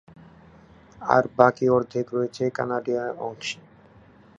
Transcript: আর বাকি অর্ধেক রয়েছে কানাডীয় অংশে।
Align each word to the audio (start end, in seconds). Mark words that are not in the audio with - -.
আর 1.01 1.23
বাকি 1.37 1.65
অর্ধেক 1.69 2.07
রয়েছে 2.15 2.43
কানাডীয় 2.57 3.03
অংশে। 3.21 3.59